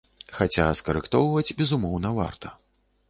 [0.37, 2.57] Хаця скарэктоўваць, безумоўна, варта.